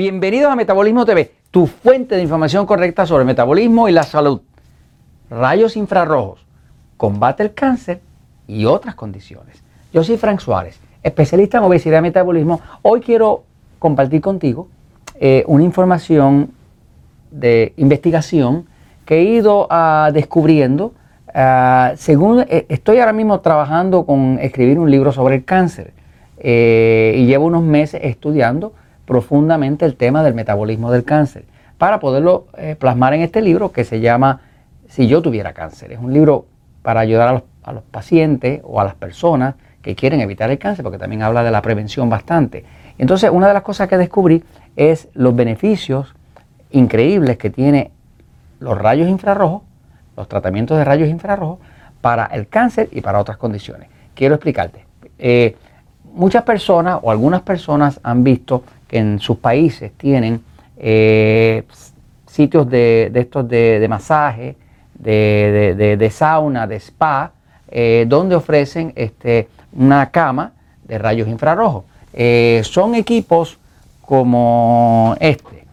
[0.00, 4.40] Bienvenidos a Metabolismo TV, tu fuente de información correcta sobre el metabolismo y la salud.
[5.28, 6.46] Rayos infrarrojos,
[6.96, 8.00] combate el cáncer
[8.48, 9.62] y otras condiciones.
[9.92, 12.62] Yo soy Frank Suárez, especialista en obesidad y metabolismo.
[12.80, 13.44] Hoy quiero
[13.78, 14.68] compartir contigo
[15.16, 16.52] eh, una información
[17.30, 18.64] de investigación
[19.04, 20.94] que he ido ah, descubriendo.
[21.34, 25.92] Ah, según eh, estoy ahora mismo trabajando con escribir un libro sobre el cáncer
[26.38, 28.72] eh, y llevo unos meses estudiando
[29.10, 31.42] profundamente el tema del metabolismo del cáncer
[31.78, 34.40] para poderlo eh, plasmar en este libro que se llama
[34.88, 35.90] Si yo tuviera cáncer.
[35.90, 36.46] Es un libro
[36.82, 40.96] para ayudar a los, pacientes o a las personas que quieren evitar el cáncer, porque
[40.96, 42.64] también habla de la prevención bastante.
[42.98, 44.44] Entonces, una de las cosas que descubrí
[44.76, 46.14] es los beneficios
[46.70, 47.90] increíbles que tiene
[48.60, 49.62] los rayos infrarrojos,
[50.16, 51.58] los tratamientos de rayos infrarrojos
[52.00, 53.88] para el cáncer y para otras condiciones.
[54.14, 54.84] Quiero explicarte.
[55.18, 55.56] Eh,
[56.12, 60.42] muchas personas o algunas personas han visto que en sus países tienen
[60.76, 61.62] eh,
[62.26, 64.56] sitios de, estos de, masaje,
[64.94, 67.30] de, sauna, de spa,
[67.68, 70.52] eh, donde ofrecen este, una cama
[70.88, 71.84] de rayos infrarrojos.
[72.12, 73.58] Eh, son equipos
[74.00, 75.64] como este.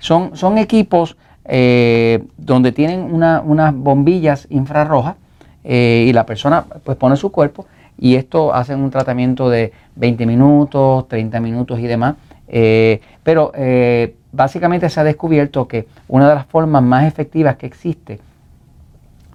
[0.00, 5.14] son, son equipos donde tienen unas bombillas infrarrojas
[5.62, 7.66] y la persona pues pone su cuerpo
[7.98, 12.16] y esto hacen un tratamiento de 20 minutos, 30 minutos y demás.
[12.48, 17.66] Eh, pero eh, básicamente se ha descubierto que una de las formas más efectivas que
[17.66, 18.20] existe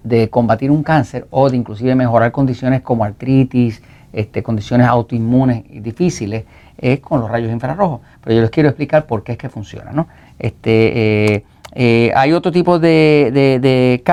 [0.03, 3.81] de combatir un cáncer o de inclusive mejorar condiciones como artritis,
[4.13, 6.45] este, condiciones autoinmunes difíciles,
[6.77, 8.01] es con los rayos infrarrojos.
[8.23, 9.91] Pero yo les quiero explicar por qué es que funciona.
[9.91, 10.07] ¿no?
[10.37, 14.03] Este, eh, hay otro tipo de, de, de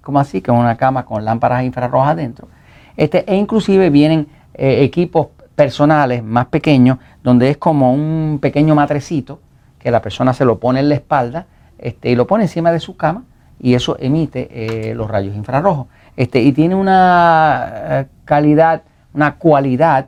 [0.00, 2.48] como así, que es una cama con lámparas infrarrojas adentro.
[2.96, 5.26] Este, e inclusive vienen equipos
[5.56, 9.40] personales más pequeños, donde es como un pequeño matrecito
[9.80, 11.46] que la persona se lo pone en la espalda
[11.78, 13.24] este, y lo pone encima de su cama
[13.58, 15.86] y eso emite eh, los rayos infrarrojos.
[16.16, 18.82] Este, y tiene una eh, calidad,
[19.14, 20.06] una cualidad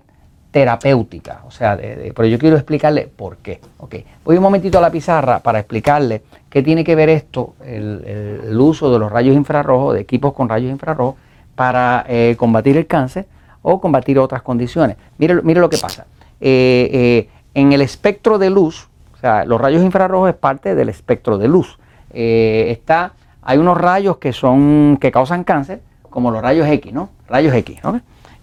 [0.50, 1.40] terapéutica.
[1.46, 3.60] O sea, pero yo quiero explicarle por qué.
[3.78, 4.04] Okay.
[4.24, 8.92] Voy un momentito a la pizarra para explicarle qué tiene que ver esto, el, uso
[8.92, 11.16] de los rayos infrarrojos, de equipos con rayos infrarrojos,
[11.54, 13.26] para eh, combatir el cáncer
[13.62, 14.96] o combatir otras condiciones.
[15.18, 16.06] Mire, mire lo que pasa.
[16.40, 20.88] Eh, eh, en el espectro de luz, o sea, los rayos infrarrojos es parte del
[20.88, 21.78] espectro de luz.
[22.10, 27.10] Eh, está, hay unos rayos que son, que causan cáncer, como los rayos X, ¿no?
[27.28, 27.80] Rayos X.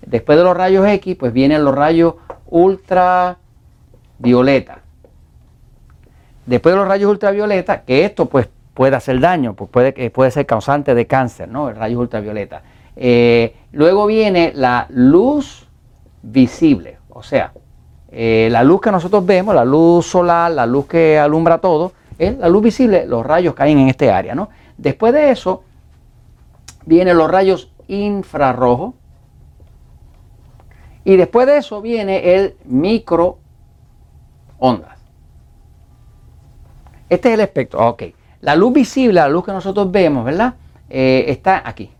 [0.06, 2.16] Después de los rayos X, pues vienen los rayos
[2.48, 3.40] ultravioleta.
[6.46, 10.46] Después de los rayos ultravioleta, que esto pues puede hacer daño, pues puede, puede ser
[10.46, 11.70] causante de cáncer, ¿no?
[11.70, 12.62] El rayo ultravioleta.
[12.96, 15.68] Luego viene la luz
[16.22, 17.52] visible, o sea,
[18.18, 22.38] eh, la luz que nosotros vemos, la luz solar, la luz que alumbra todo, es
[22.38, 24.34] la luz visible, los rayos caen en este área.
[24.34, 24.48] ¿no?
[24.78, 25.64] Después de eso,
[26.86, 28.94] vienen los rayos infrarrojos.
[31.04, 33.38] Y después de eso viene el microondas.
[37.10, 37.86] Este es el espectro.
[37.88, 38.04] Ok.
[38.40, 40.56] La luz visible, la luz que nosotros vemos, ¿verdad?
[40.90, 41.92] Eh, está aquí.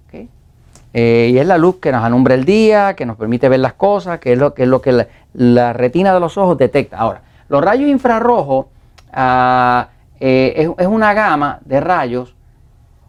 [0.98, 3.74] Eh, y es la luz que nos alumbra el día, que nos permite ver las
[3.74, 6.98] cosas, que es lo que, es lo que la, retina de los ojos detecta.
[6.98, 8.68] Ahora, los rayos infrarrojos
[9.12, 9.90] ah,
[10.22, 12.34] eh, es, una gama de rayos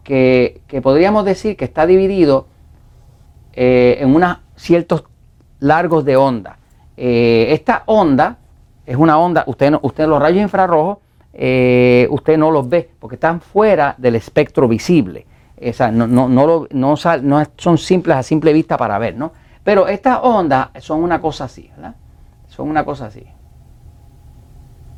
[0.03, 2.47] que, podríamos decir que está dividido
[3.53, 5.05] eh, en unos ciertos
[5.61, 6.57] largos de onda.
[6.97, 8.35] esta onda
[8.85, 10.97] es una onda, usted, usted los rayos infrarrojos,
[11.31, 15.25] usted no los ve porque están fuera del espectro visible
[15.91, 16.95] no, no, no, no,
[17.57, 19.31] son simples a simple vista para ver, ¿no?
[19.63, 21.95] Pero estas ondas son una cosa así, ¿verdad?
[22.47, 23.25] Son una cosa así.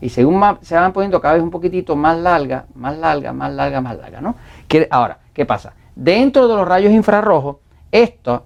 [0.01, 3.81] Y según se van poniendo cada vez un poquitito más larga, más larga, más larga,
[3.81, 4.35] más larga, ¿no?
[4.91, 5.73] ahora, ¿qué pasa?
[5.95, 7.57] Dentro de los rayos infrarrojos,
[7.91, 8.45] esto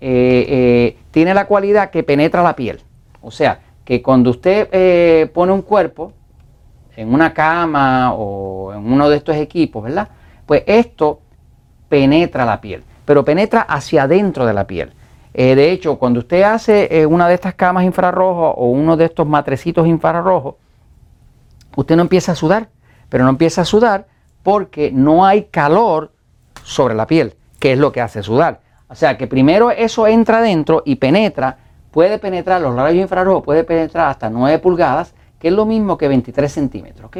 [0.00, 2.80] eh, eh, tiene la cualidad que penetra la piel.
[3.20, 6.12] O sea, que cuando usted eh, pone un cuerpo
[6.96, 10.08] en una cama o en uno de estos equipos, ¿verdad?
[10.46, 11.20] Pues esto
[11.90, 14.92] penetra la piel, pero penetra hacia adentro de la piel.
[15.34, 19.04] Eh, de hecho, cuando usted hace eh, una de estas camas infrarrojos o uno de
[19.04, 20.54] estos matrecitos infrarrojos,
[21.76, 22.68] usted no empieza a sudar,
[23.08, 24.06] pero no empieza a sudar
[24.42, 26.12] porque no hay calor
[26.62, 28.60] sobre la piel, que es lo que hace sudar.
[28.88, 31.58] O sea que primero eso entra adentro y penetra,
[31.90, 36.06] puede penetrar, los rayos infrarrojos puede penetrar hasta 9 pulgadas, que es lo mismo que
[36.06, 37.18] 23 centímetros, ¿ok?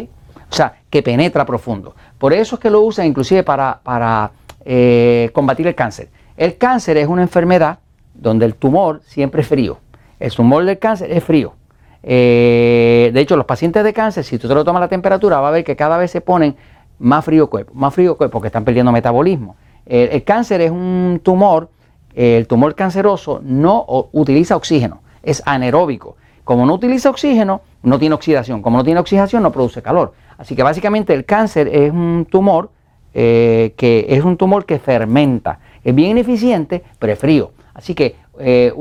[0.51, 1.95] O sea, que penetra profundo.
[2.19, 4.31] Por eso es que lo usan inclusive para
[4.65, 6.09] eh, combatir el cáncer.
[6.37, 7.79] El cáncer es una enfermedad
[8.15, 9.79] donde el tumor siempre es frío.
[10.19, 11.55] El tumor del cáncer es frío.
[12.03, 15.49] Eh, de hecho, los pacientes de cáncer, si tú te lo tomas la temperatura, va
[15.49, 16.57] a ver que cada vez se ponen
[16.99, 19.57] más frío cuerpo, más frío cuerpo porque están perdiendo metabolismo.
[19.87, 21.71] el cáncer es un tumor,
[22.15, 26.17] el tumor canceroso no utiliza oxígeno, es anaeróbico.
[26.45, 28.63] Como no utiliza oxígeno, no tiene oxidación.
[28.63, 30.15] Como no tiene oxidación, no produce calor.
[30.37, 32.71] Así que básicamente el cáncer es un tumor
[33.15, 35.59] eh, que es un tumor que fermenta.
[35.83, 37.53] Es bien ineficiente, pero es frío.
[37.75, 38.73] Así que eh,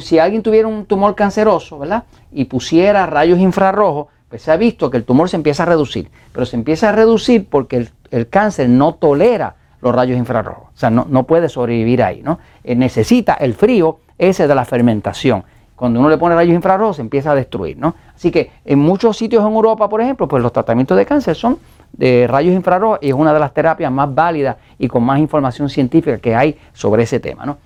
[0.00, 2.04] si alguien tuviera un tumor canceroso, ¿verdad?
[2.32, 6.10] Y pusiera rayos infrarrojos, pues se ha visto que el tumor se empieza a reducir.
[6.32, 10.68] Pero se empieza a reducir porque el, cáncer no tolera los rayos infrarrojos.
[10.74, 12.38] O sea, no, puede sobrevivir ahí, ¿no?
[12.62, 15.44] Eh, necesita el frío ese de la fermentación.
[15.74, 17.94] Cuando uno le pone rayos infrarrojos se empieza a destruir, ¿no?
[18.14, 21.58] Así que en muchos sitios en Europa, por ejemplo, pues los tratamientos de cáncer son
[21.92, 25.68] de rayos infrarrojos y es una de las terapias más válidas y con más información
[25.68, 27.58] científica que hay sobre ese tema, ¿no?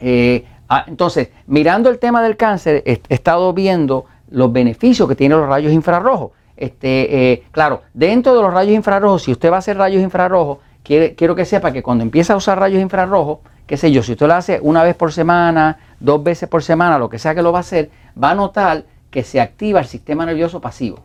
[0.00, 5.38] Eh, ah, entonces, mirando el tema del cáncer, he, estado viendo los beneficios que tienen
[5.38, 6.32] los rayos infrarrojos.
[6.56, 10.58] Este, eh, claro, dentro de los rayos infrarrojos, si usted va a hacer rayos infrarrojos,
[10.82, 14.26] quiero que sepa que cuando empieza a usar rayos infrarrojos, qué sé yo, si usted
[14.26, 17.52] lo hace una vez por semana, dos veces por semana, lo que sea que lo
[17.52, 17.90] va a hacer,
[18.22, 20.98] va a notar que se activa el sistema nervioso pasivo.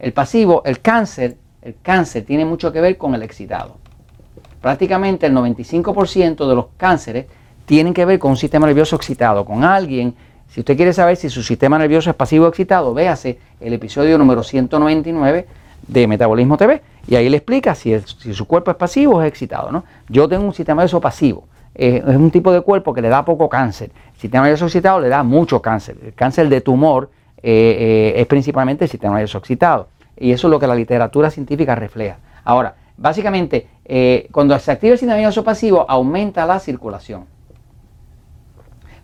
[0.00, 3.76] El pasivo, el cáncer, el cáncer tiene mucho que ver con el excitado.
[4.62, 7.26] Prácticamente el 95% de los cánceres
[7.66, 10.14] tienen que ver con un sistema nervioso excitado, con alguien.
[10.48, 14.16] Si usted quiere saber si su sistema nervioso es pasivo o excitado, véase el episodio
[14.16, 15.46] número 199
[15.86, 19.28] de Metabolismo TV y ahí le explica si, si su cuerpo es pasivo o es
[19.28, 19.70] excitado.
[19.70, 19.84] ¿no?
[20.08, 21.46] Yo tengo un sistema nervioso pasivo.
[21.74, 23.90] es un tipo de cuerpo que le da poco cáncer.
[24.14, 25.98] El sistema nervioso excitado le da mucho cáncer.
[26.02, 27.10] El cáncer de tumor
[27.42, 29.40] eh, eh, es principalmente el sistema nervioso.
[30.16, 32.18] Y eso es lo que la literatura científica refleja.
[32.44, 37.26] Ahora, básicamente, eh, cuando se activa el sistema nervioso pasivo, aumenta la circulación.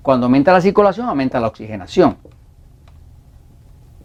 [0.03, 2.17] Cuando aumenta la circulación, aumenta la oxigenación.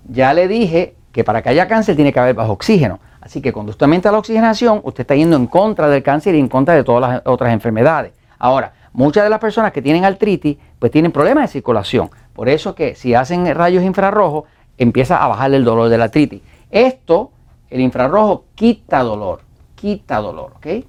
[0.09, 2.99] Ya le dije que para que haya cáncer tiene que haber bajo oxígeno.
[3.19, 6.39] Así que cuando usted aumenta la oxigenación, usted está yendo en contra del cáncer y
[6.39, 8.13] en contra de todas las otras enfermedades.
[8.39, 12.09] Ahora, muchas de las personas que tienen artritis, pues tienen problemas de circulación.
[12.33, 14.45] Por eso que si hacen rayos infrarrojos,
[14.77, 16.41] empieza a bajar el dolor de la artritis.
[16.69, 17.31] Esto,
[17.69, 19.41] el infrarrojo quita dolor,
[19.75, 20.65] quita dolor, ¿ok?
[20.65, 20.83] Eh,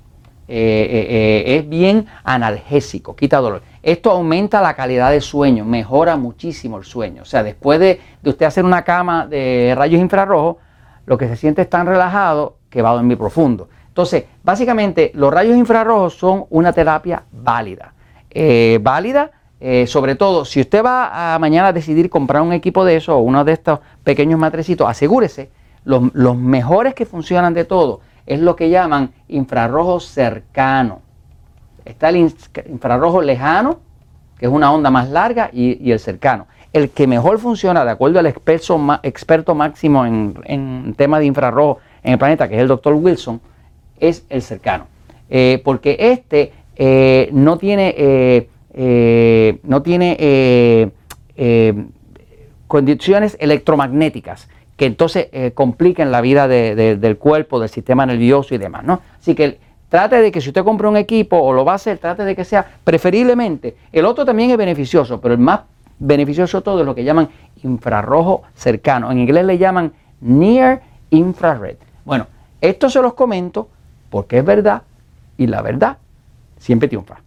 [0.49, 3.63] eh, eh, es bien analgésico, quita dolor.
[3.83, 7.23] Esto aumenta la calidad de sueño, mejora muchísimo el sueño.
[7.23, 10.57] O sea, después de, usted hacer una cama de rayos infrarrojos,
[11.07, 13.69] lo que se siente es tan relajado que va a dormir profundo.
[13.89, 17.95] Entonces, básicamente, los rayos infrarrojos son una terapia válida.
[18.81, 19.31] válida
[19.65, 23.17] eh, sobre todo, si usted va a mañana a decidir comprar un equipo de eso
[23.17, 25.51] o uno de estos pequeños matrecitos, asegúrese,
[25.85, 31.01] los, mejores que funcionan de todo es lo que llaman infrarrojo cercano.
[31.85, 33.79] Está el infrarrojo lejano,
[34.37, 36.49] que es una onda más larga, y, el cercano.
[36.73, 41.79] El que mejor funciona, de acuerdo al experto, experto máximo en, en tema de infrarrojo
[42.03, 43.41] en el planeta, que es el doctor Wilson,
[44.01, 44.89] es el cercano.
[45.31, 50.91] Eh, porque este eh, no tiene eh, no tiene eh,
[51.37, 51.87] eh,
[52.67, 58.83] condiciones electromagnéticas que entonces compliquen la vida del cuerpo, del sistema nervioso y demás.
[58.83, 59.01] ¿no?
[59.21, 61.99] Así que trate de que si usted compra un equipo o lo va a hacer,
[61.99, 63.77] trate de que sea preferiblemente.
[63.93, 65.61] El otro también es beneficioso, pero el más
[66.01, 67.29] beneficioso de todo es lo que llaman
[67.63, 69.13] infrarrojo cercano.
[69.13, 71.77] En inglés le llaman near infrared.
[72.05, 72.27] Bueno,
[72.61, 73.69] esto se los comento
[74.11, 74.83] porque es verdad
[75.37, 75.99] y la verdad
[76.59, 77.19] siempre triunfa.